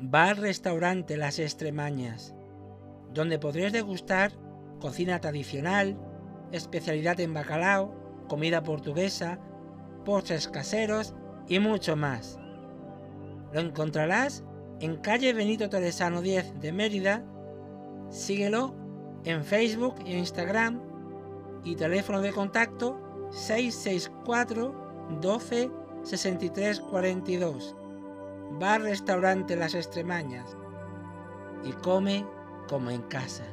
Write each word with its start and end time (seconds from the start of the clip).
bar-restaurante 0.00 1.16
Las 1.16 1.38
Extremañas, 1.38 2.34
donde 3.12 3.38
podréis 3.38 3.72
degustar 3.72 4.32
cocina 4.80 5.20
tradicional, 5.20 5.98
especialidad 6.52 7.18
en 7.20 7.34
bacalao, 7.34 7.94
comida 8.28 8.62
portuguesa, 8.62 9.40
postres 10.04 10.48
caseros 10.48 11.14
y 11.48 11.58
mucho 11.58 11.96
más. 11.96 12.38
Lo 13.52 13.60
encontrarás 13.60 14.44
en 14.80 14.96
calle 14.96 15.32
Benito 15.32 15.68
Teresano 15.68 16.22
10 16.22 16.60
de 16.60 16.72
Mérida. 16.72 17.24
Síguelo 18.10 18.74
en 19.24 19.44
Facebook 19.44 19.96
e 20.06 20.16
Instagram 20.16 20.80
y 21.64 21.74
teléfono 21.74 22.20
de 22.20 22.32
contacto 22.32 23.28
664 23.30 25.18
12 25.20 25.70
63 26.04 26.80
42. 26.80 27.76
Bar 28.50 28.82
Restaurante 28.82 29.56
Las 29.56 29.74
Extremañas. 29.74 30.56
Y 31.64 31.72
come 31.72 32.26
como 32.68 32.90
en 32.90 33.02
casa. 33.02 33.44